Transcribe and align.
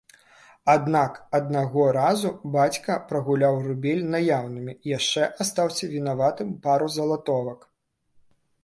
Аднак 0.75 1.17
аднаго 1.39 1.83
разу 1.97 2.31
бацька 2.57 2.95
прагуляў 3.11 3.61
рубель 3.69 4.03
наяўнымі, 4.17 4.77
яшчэ 4.97 5.29
астаўся 5.47 5.83
вінаватым 5.95 6.49
пару 6.67 6.87
залатовак. 6.99 7.71